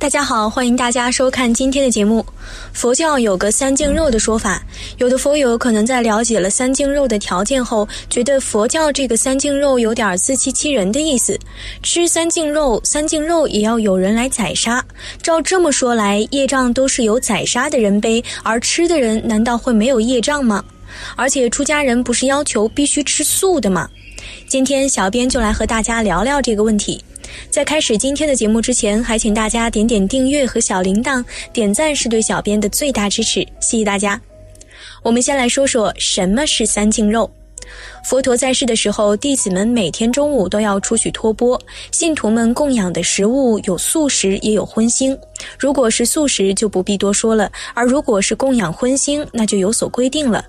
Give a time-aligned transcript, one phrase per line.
[0.00, 2.24] 大家好，欢迎大家收看今天的节目。
[2.72, 4.62] 佛教有个三净肉的说法，
[4.96, 11.38] 有的佛友可能在了解了三净肉的条件后，觉得佛教这个三净肉有点自欺欺人的意思。
[11.82, 14.82] 吃三净肉，三净肉也要有人来宰杀。
[15.20, 20.64] 照这么说来，业障都是由宰杀的人背，而吃的人难道会没有业障吗？
[21.14, 23.86] 而且出家人不是要求必须吃素的吗？
[24.48, 27.04] 今天小编就来和大家聊聊这个问题。
[27.50, 34.20] 在开始今天的节目之前，还请大家点点订阅和小铃铛，点赞是对小编的最大支持，谢谢大家。
[35.02, 37.30] 我们先来说说什么是三净肉。
[38.04, 41.60] 佛陀在世的时候，弟子们每天中午都要出去托钵，
[41.92, 45.16] 信徒们供养的食物有素食，也有荤腥。
[45.58, 50.44] 如果是素食，就不必多说了；而如果是供养荤腥，那就有所规定了。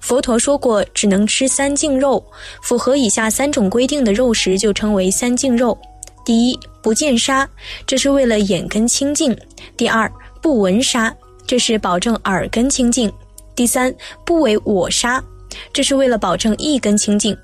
[0.00, 2.22] 佛陀说过，只能吃三净肉，
[2.60, 5.78] 符合以下三种规定的肉食就称为三净肉。
[6.26, 7.48] 第一，不见杀，
[7.86, 9.32] 这是为了眼根清净；
[9.76, 10.10] 第二，
[10.42, 11.14] 不闻杀，
[11.46, 13.08] 这是保证耳根清净；
[13.54, 15.22] 第三，不为我杀，
[15.72, 17.36] 这是为了保证意根清净。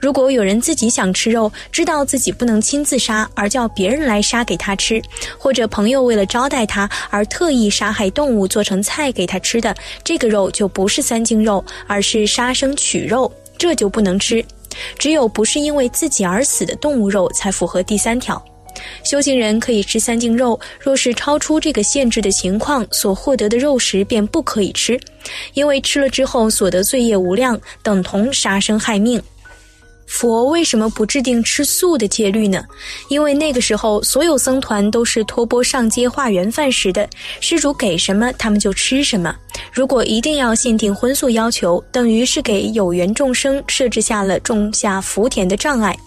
[0.00, 5.00] 如果有人自己想吃肉，知道自己不能亲自杀，而叫别人来杀给他吃，
[5.38, 14.44] 或者朋友为了招待他而特意杀害动物做成菜给他吃的，这个肉就不是三净肉，而是杀生取肉，这就不能吃。
[14.98, 18.42] 只有不是因为自己而死的动物肉才符合第三条。
[19.04, 24.98] 修行人可以吃三净肉，若是超出这个限制的情况，所获得的肉食便不可以吃，
[25.52, 29.22] 因为吃了之后所得罪业无量，等同杀生害命。
[30.14, 32.64] 佛为什么不制定吃素的戒律呢？
[33.08, 37.08] 因为那个时候所有僧团都是托钵上街化缘饭食的，
[37.40, 39.34] 施主给什么他们就吃什么。
[39.72, 45.98] 如果一定要限定荤素要求，等于是给有缘众生设置下了种下福田的障碍。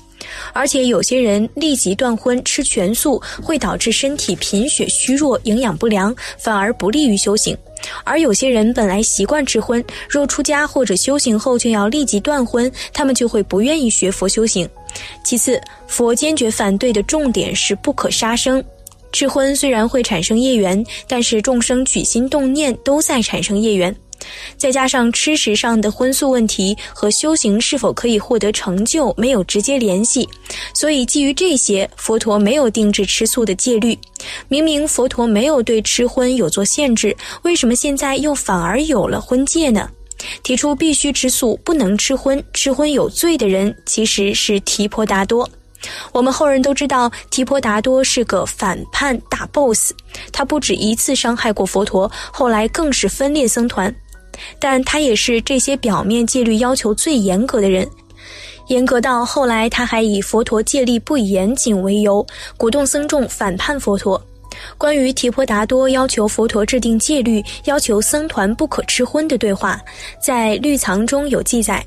[0.54, 7.58] 而且有些人立即断荤吃全素，会导致身体贫血虚弱、营养不良，反而不利于修行。
[8.04, 14.68] 而有些人本来习惯吃荤，若出家或者修行后就要立即断荤，他们就会不愿意学佛修行。
[15.24, 18.64] 其次，佛坚决反对的重点是不可杀生。
[19.14, 23.96] 吃荤虽然会产生业缘，但是众生举心动念都在产生业缘。
[24.58, 30.28] 再加上吃食上的荤素问题和修行是否可以获得成就没有直接联系，
[30.74, 33.98] 所以基于这些，佛陀没有定制吃素的戒律。
[34.48, 39.90] 明明佛陀没有对吃荤有做限制，为什么现在又反而有了荤戒呢？
[40.42, 45.48] 提出必须吃素、不能吃荤、吃荤有罪的人，其实是提婆达多。
[46.12, 49.94] 我们后人都知道，提婆达多是个反叛大 boss，
[50.32, 53.96] 他不止一次伤害过佛陀，后来更是分裂僧团。
[54.60, 57.88] 但他也是这些表面戒律要求最严格的人，
[58.68, 62.26] 严格到后来他还以佛陀戒律不严谨为由，
[62.58, 64.22] 鼓动僧众反叛佛陀。
[64.78, 69.80] 关于提婆达多要求佛陀制定戒律，要求僧团不可吃荤的对话，
[70.20, 71.86] 在律藏中有记载。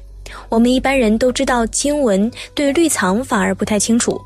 [0.49, 4.21] 我们一般人都知道经文，对律藏反而不太清楚。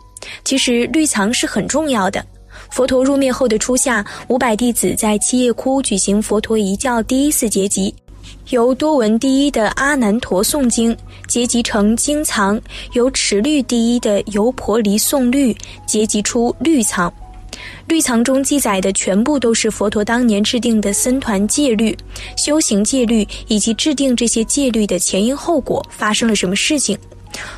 [0.44, 2.22] 其实律藏是很重要的。
[2.70, 7.94] 佛陀入灭后的初夏，五百弟子在七叶窟举行佛陀一教第一次结集。
[8.50, 10.94] 由多闻第一的阿难陀诵经
[11.26, 12.60] 结集成经藏，
[12.92, 15.56] 由持律第一的由婆离诵律
[15.86, 17.12] 结集出律藏。
[17.88, 21.96] 律藏中记载的全部都是佛陀当年制定的僧团戒律、
[22.36, 26.98] 修行戒律，以及制定这些戒律的前因后果，发生了什么事情。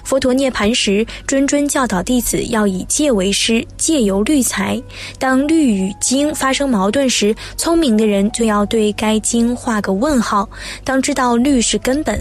[0.05, 4.81] 佛陀涅盘时，谆谆教导弟子要以戒为师，戒由律裁。
[5.19, 10.49] 当律与经发生矛盾时，聪明的人就要对该经画个问号。
[10.85, 12.21] 当知道律是根本，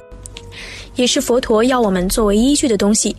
[0.95, 3.15] 也是佛陀要我们作为依据的东西。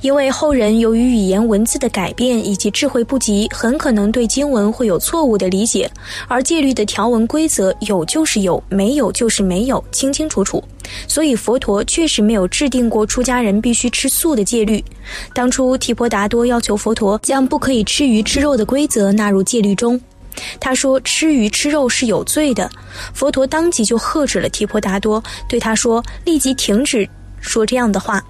[0.00, 5.90] 因为后人由于语言文字的改变以及智慧不及，很可能对经文会有错误的理解。
[6.26, 10.62] 而戒律的条文规则有就是有，没有就是没有，清清楚楚。
[11.06, 14.82] 所以佛陀确实没有制定过出家人必须吃素的戒律。
[15.34, 20.00] 当初提婆达多要求佛陀将不可以吃鱼吃肉的规则纳入戒律中，
[20.58, 22.70] 他说吃鱼吃肉是有罪的。
[23.12, 27.06] 佛陀当即就喝止了提婆达多，对他说立即停止
[27.38, 28.24] 说这样的话。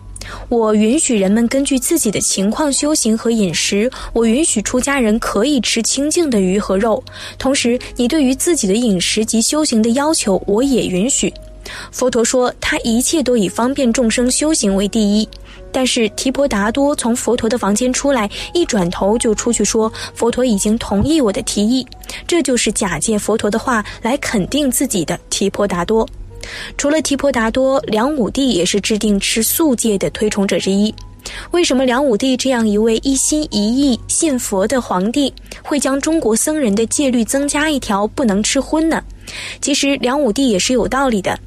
[0.48, 3.90] 我允许人们根据自己的情况修行和饮食。
[4.12, 7.02] 我允许出家人可以吃清净的鱼和肉，
[7.38, 11.32] 同时，你对于自己的饮食及修行的要求，我也允许。
[11.92, 15.28] 佛陀说，他一切都以方便众生修行为第一。
[15.70, 21.86] 但是提婆达多从佛陀的房间出来，一转头就出去说，佛陀已经同意我的提议。
[22.26, 26.08] 这就是假借佛陀的话来肯定自己的提婆达多。
[26.76, 30.94] 除了提婆达多，梁武帝也是制定吃素戒的推崇者之一。
[31.50, 39.02] 为什么梁武帝这样一位一心一意信佛的皇帝，会将中国僧人的戒律增加一条不能吃荤呢？
[39.60, 41.38] 其实梁武帝也是有道理的。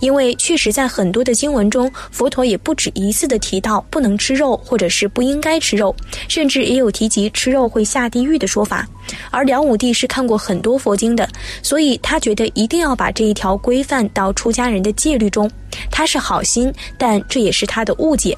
[0.00, 5.94] 因为确实在很多的经文中，佛陀也不止一次的提到不能吃肉，或者是不应该吃肉，
[6.28, 8.86] 甚至也有提及吃肉会下地狱的说法。
[9.30, 11.28] 而梁武帝是看过很多佛经的，
[11.62, 15.50] 所以他觉得一定要把这一条规范到出家人的戒律中。
[15.90, 18.36] 他是好心，但这也是他的误解。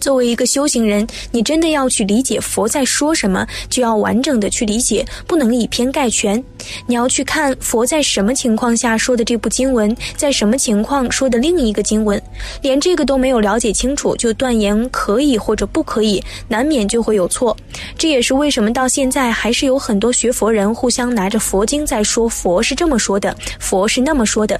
[0.00, 6.42] 作为一个修行人，你真的要去理解佛在说什么，就要完整的去理解，不能以偏概全。
[6.86, 12.20] 你要去看佛在什么情况下说的这部经文，在什么情况说的另一个经文，
[12.62, 17.56] 连这个都没有了解清楚，就断言可以或者不可以，难免就会有错。
[17.96, 24.58] 这也是为什么到现在还是有很多学佛人互相拿着佛经在说佛是这么说的，佛是那么说的。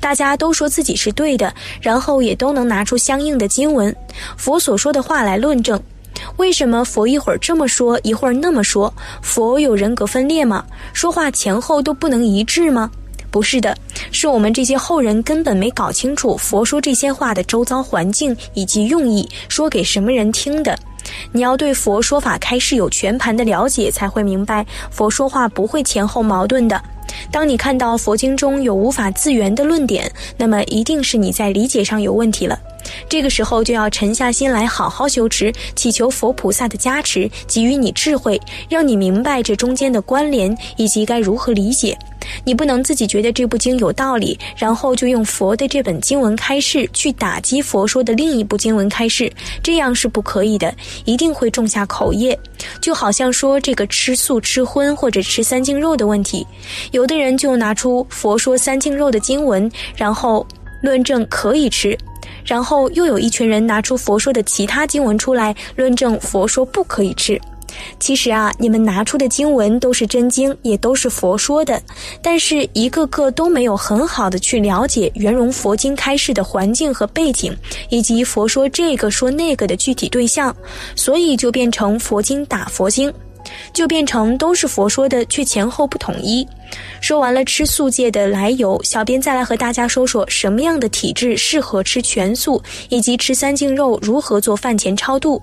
[0.00, 3.94] 大家都说自己是对的，然后也都能拿出相应的经文、
[4.36, 5.80] 佛所说的话来论证。
[6.36, 8.92] 为什么佛一会儿这么说，一会儿那么说？
[9.20, 10.64] 佛有人格分裂吗？
[10.92, 12.90] 说话前后都不能一致吗？
[13.30, 13.76] 不是的，
[14.12, 20.78] 是我们这些后人根本没搞清楚佛说这些话的周遭环境以及用意，说给什么人听的。
[21.32, 26.80] 你要对佛说法开示有全盘的了解，才会明白佛说话不会前后矛盾的。
[27.30, 32.58] 当你看到佛经中有无法自圆的论点，那么一定是你在理解上有问题了。
[33.08, 41.96] 这个时候就要沉下心来，好好修持，祈求佛菩萨的加持，给予你智慧，让你明白这中间的关联以及该如何理解。
[42.42, 49.30] 你不能自己觉得这部经有道理，然后就用佛的这本经文开示去打击佛说的另一部经文开示，
[49.62, 52.38] 这样是不可以的，一定会种下口业。
[52.80, 56.46] 就好像说这个吃素、吃荤或者吃三净肉的问题，
[56.92, 60.46] 有的人就拿出佛说三净肉的经文，然后
[60.82, 61.96] 论证可以吃，
[62.44, 67.40] 然后又有一群人拿出佛说的其他经文出来论证佛说不可以吃。
[67.98, 71.82] 其实啊，你们拿出的经文都是真经，也都是佛说的，
[72.22, 77.56] 但是一个个都没有很好的去了解圆融佛经开示的环境和背景，
[77.88, 80.54] 以及佛说这个说那个的具体对象，
[80.94, 83.12] 所以就变成佛经打佛经，
[83.72, 86.46] 就变成都是佛说的，却前后不统一。
[87.00, 95.40] 说完了吃素界的来由，小编再来和大家说说什么样的体质适合吃全素，以及吃三净肉如何做饭前超度。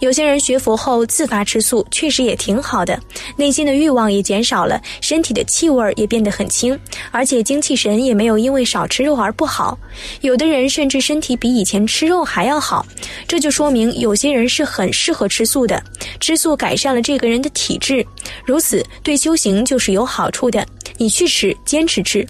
[0.00, 2.98] 有些人学佛后自发吃素，确实也挺好的，
[3.36, 6.78] 内心的欲望也减少了，身体的气味也变得很轻，
[7.10, 9.78] 而且精气神也没有因为少吃肉而不好。
[10.20, 12.84] 有的人甚至身体比以前吃肉还要好，
[13.26, 15.82] 这就说明有些人是很适合吃素的，
[16.20, 18.06] 吃素改善了这个人的体质，
[18.44, 20.66] 如此对修行就是有好处的。
[20.98, 22.26] 你去吃，坚持吃。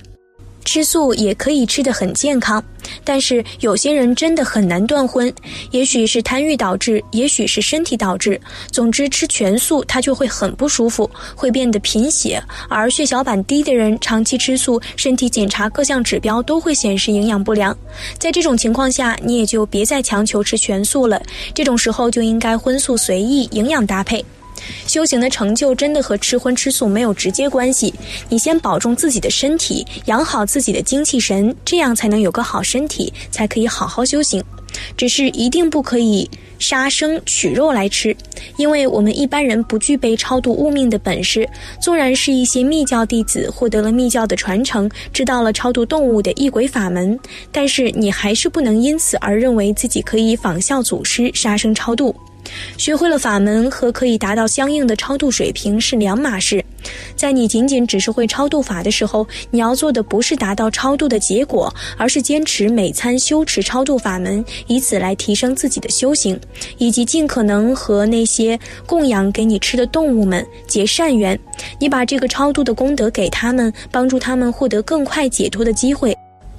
[0.66, 2.62] 吃素也可以吃得很健康，
[3.04, 5.32] 但是有些人真的很难断荤，
[5.70, 8.38] 也许是贪欲导致，也许是身体导致。
[8.72, 12.42] 总之，吃全素他就会很不舒服，会变得贫血。
[12.68, 17.74] 而血小板低的人长期吃素，身体检查各项指标都会显示营养不良。
[18.18, 21.22] 在这种情况下，你也就别再强求吃全素了。
[21.54, 24.22] 这种时候就应该荤素随意，营养搭配。
[24.86, 27.92] 修行的成就真的和吃荤吃素没有直接关系，
[28.28, 34.42] 你先保重自己的身体，养好自己的精气神，这样才能有个好身体，才可以好好修行。
[34.94, 36.28] 只是一定不可以
[36.58, 38.14] 杀生取肉来吃，
[38.58, 41.48] 因为我们一般人不具备超度物命的本事。
[41.80, 47.18] 纵然是一些密教弟子获得了密教的传承，知道了超度动物的异鬼法门，
[47.50, 52.14] 但是你还是不能因此而认为自己可以仿效祖师杀生超度。
[52.76, 56.64] 学会了法门和可以达到相应的超度水平是两码事。
[57.16, 66.38] 在你仅仅只是会超度法的时候，你要做的不是达到超度的结果，而是坚持每餐修持超度法门，以此来提升自己的修行，
[66.78, 71.38] 以及尽可能和那些供养给你吃的动物们结善缘。
[71.80, 76.16] 你把这个超度的功德给他们，帮助他们获得更快解脱的机会。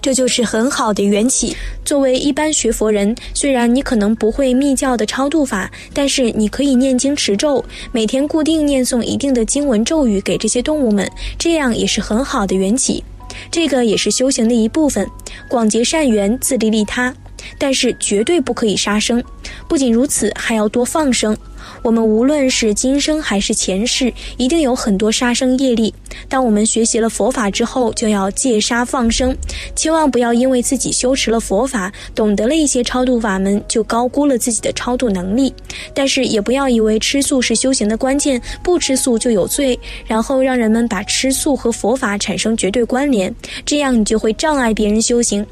[0.08, 1.54] 这就是很好的缘起。
[1.84, 7.62] 作为一般学佛人，虽然你可能不会密教的超度法，但是你可以念经持咒，
[7.92, 11.06] 每天固定念诵一定的经文咒语给这些动物们，
[11.38, 13.04] 这样也是很好的缘起。
[13.52, 15.06] 这个也是修行的一部分，
[15.50, 17.14] 广结善缘，自利利他。
[17.58, 19.22] 但是绝对不可以杀生。
[19.68, 21.36] 不仅如此，还要多放生。
[21.82, 25.94] 我们无论是今生还是前世，一定有很多杀生业力。
[26.28, 29.36] 当我们学习了佛法之后，就要戒杀放生，
[29.76, 35.54] 千万不要因为自己修持了佛法，懂得了一些超度法门，就高估了自己的超度能力。
[35.94, 43.34] 但是也不要以为吃素是修行的关键，不吃素就有罪，然后让人们把吃素和佛法产生绝对关联，
[43.66, 45.46] 这样你就会障碍别人修行。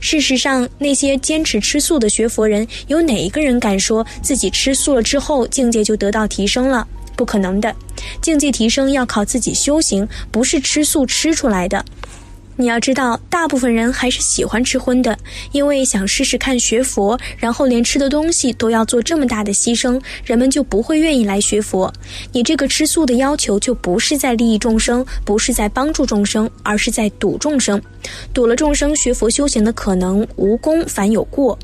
[0.00, 6.84] 事实上，那些坚持吃素的学佛人，有哪一个人敢说自己吃素了之后境界就得到提升了？
[7.14, 7.72] 不可能的，
[8.20, 11.84] 境界提升要靠自己修行，不是吃素吃出来的。
[12.56, 15.18] 你要知道，大部分人还是喜欢吃荤的，
[15.52, 21.92] 因为想试试看学佛，然后连吃的东西都要做这么大的牺牲，人们就不会愿意来学佛。
[22.32, 27.80] 你这个吃素的要求，就不是在利益众生，不是在帮助众生，而是在赌众生，
[28.34, 31.58] 赌了众生学佛修行的可能，无功反有过。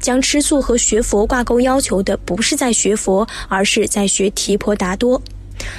[0.00, 5.20] 将吃素和学佛挂钩要求的，不是在学佛，而是在学提婆达多。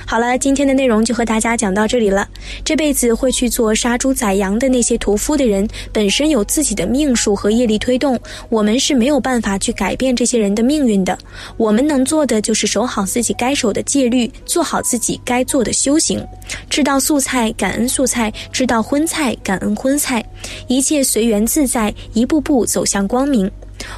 [0.06, 2.26] 好了，今天的内容就和大家讲到这里了。
[2.64, 8.18] 这辈子会去做杀猪宰羊的那些屠夫的人，本身有自己的命数和业力推动，
[8.48, 11.18] 我们是没有办法去改变这些人的命运的。
[11.58, 16.26] 我们能做的就是守好自己该守的戒律，做好自己该做的修行。
[16.70, 20.24] 吃到素菜，感恩素菜；吃到荤菜，感恩荤菜。
[20.68, 23.52] 一切随缘自在，一步步走向光明。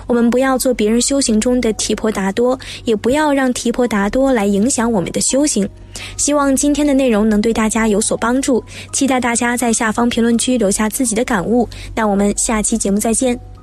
[0.07, 5.67] 我们不要做别人修行中的提婆达多，也不要让提婆达多来影响我们的修行。
[6.17, 11.67] 希望今天的内容能对大家有所帮助，期待大家在下方评论区留下自己的感悟。
[11.95, 13.54] 那我们下期节目再见。